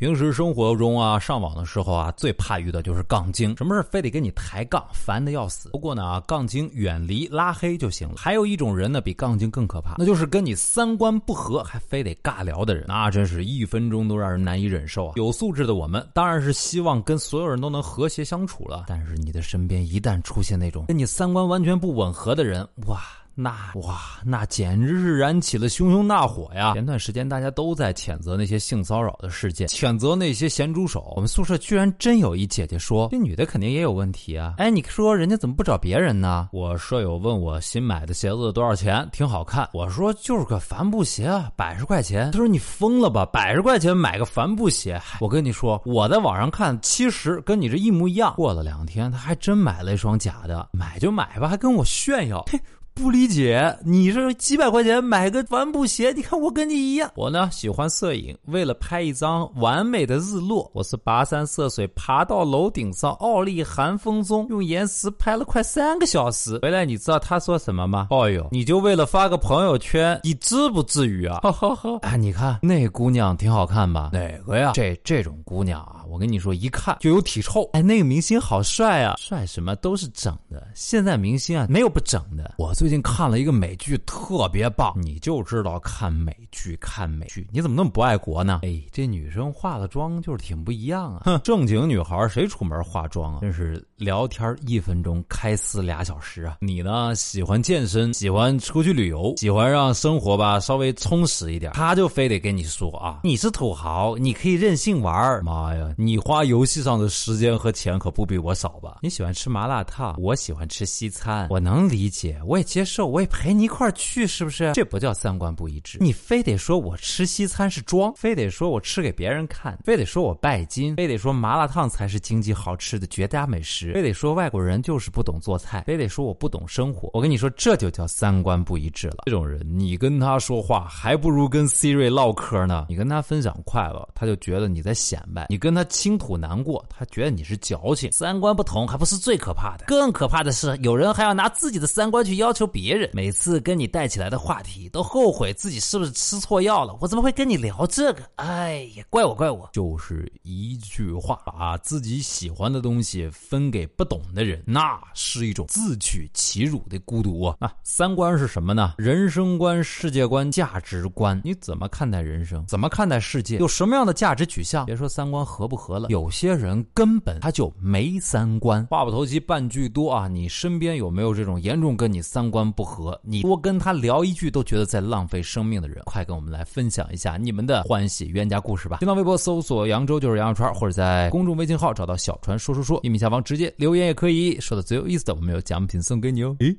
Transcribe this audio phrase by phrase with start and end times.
[0.00, 5.68] 平时生活中啊，上网的时候啊，最怕遇到就是杠精，什么事非得跟你抬杠，烦的要死。
[5.72, 8.14] 不过呢，杠精远离拉黑就行了。
[8.16, 15.12] 还有一种人呢，比杠精更可怕，那就是跟你三观不合还非得尬聊的人，那真是一分钟都让人难以忍受啊。
[15.16, 23.02] 有素质的我们当然是希望跟所有人都能和谐相处了，但是你的身边一旦出现那种跟你三观完全不吻合的人，哇！
[23.34, 26.74] 那哇，那简直是燃起了熊熊大火呀！
[26.74, 31.12] 前段时间大家都在谴责那些性骚扰的事件，谴责那些咸猪手。
[31.16, 34.54] 我们宿舍居然真有一姐姐说，这女的肯定也有问题啊！
[34.58, 36.48] 哎，你说人家怎么不找别人呢？
[36.52, 39.68] 我舍友问我新买的鞋子多少钱，挺好看。
[39.72, 42.32] 我说就是个帆布鞋啊，百十块钱。
[42.32, 45.00] 他说你疯了吧，百十块钱买个帆布鞋？
[45.18, 48.34] 我跟你说，我在网上看七十，跟你这一模一样。
[48.34, 52.44] 过了两天，他还真买了一双假的，买就买吧，还跟我炫耀。
[52.50, 52.60] 嘿。
[52.94, 56.12] 不理解，你这几百块钱买个帆布鞋？
[56.12, 57.10] 你看我跟你一样。
[57.14, 66.58] 我呢喜欢摄影，为了拍一张完美的日落，我是跋山涉水爬到楼顶上，傲立寒风中，用延时拍了快三个小时。
[66.58, 68.08] 回来你知道他说什么吗？
[68.10, 71.40] 哦呦，你就为了发个朋友圈，你至不至于啊！
[71.40, 71.98] 哈哈哈。
[72.02, 74.10] 哎，你看那姑娘挺好看吧？
[74.12, 74.72] 哪个呀？
[74.74, 77.62] 这这种姑娘啊，我跟你说，一看就有体臭。
[77.72, 79.14] 哎，那个明星好帅啊！
[79.18, 82.56] 帅什么都是整的，现在明星啊没有不整的。
[82.58, 82.89] 我最。
[82.90, 84.92] 最近看了一个美剧，特别棒。
[85.00, 88.62] 你就知道看美剧，看美剧，你怎么那么不爱国呢？
[88.64, 91.22] 哎，这女生化的妆就是挺不一样啊。
[91.26, 93.38] 哼，正经女孩谁出门化妆啊？
[93.42, 96.56] 真是聊天一分钟开撕俩小时啊。
[96.60, 105.40] 你呢，喜欢健身，喜欢出去旅游，喜欢让生活吧稍微充实一点，他就非得跟你说啊，你是土豪，你可以任性玩。
[105.44, 108.98] 妈呀，你花游戏上的时间和钱可不比我少吧？
[109.00, 112.80] 你喜欢吃麻辣烫，我喜欢吃西餐，我能理解，我也接。
[112.90, 114.72] 受我也陪你一块儿去，是不是？
[114.72, 115.98] 这不叫三观不一致。
[116.00, 127.10] 你非得说我吃西餐是装，非得说我吃给别人看，非得说我拜金，非得说麻辣烫才是经济好吃的绝佳美食，非得说外国人就是不懂做菜，非得说我不懂生活。
[127.12, 129.18] 我跟你说，这就叫三观不一致了。
[129.26, 132.86] 这种人，你跟他说话还不如跟 Siri 唠嗑呢。
[132.88, 138.10] 你跟他分享快乐，他就觉得你在显摆；你跟他倾吐难过，他觉得你是矫情。
[138.10, 142.59] 三观不同还不是最可怕的，更可怕的是有人还要拿自己的三观去要求。
[142.60, 146.94] 说别人每次跟你带起来的话题，都后悔自己是不是吃错药了？
[147.00, 148.22] 我怎么会跟你聊这个？
[148.34, 149.66] 哎呀，怪我怪我！
[149.72, 157.56] 就是一句话，把自己喜欢的东西分给不懂的人，那是一种自取其辱的孤独啊！
[157.60, 158.92] 啊，三观是什么呢？
[158.98, 162.62] 人生观、世界观、价值观，你怎么看待人生？
[162.66, 163.56] 怎么看待世界？
[163.56, 164.84] 有什么样的价值取向？
[164.84, 168.84] 别说三观合不合了，有些人根本他就没三观。
[168.90, 170.28] 话不投机半句多啊！
[170.28, 172.70] 你身边有没有这种严重跟你三观？
[172.72, 178.98] 不和，你多跟他聊一句都觉得在浪费生命的人，快跟我们来分享一下你们的欢喜冤家故事吧！
[179.00, 184.58] 新浪微博搜索扬州就是杨小川，或者在公众微信号找到小川说说说，音频下方直接留言也可以。
[184.60, 186.56] 说的最有意思的，我们有奖品送给你哦！
[186.60, 186.76] 诶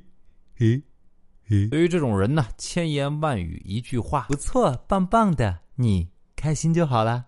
[0.58, 0.82] 诶
[1.50, 1.68] 诶！
[1.68, 7.24] 对于这种人呢，千言万语一句话，不错，棒棒的，你开心就好了。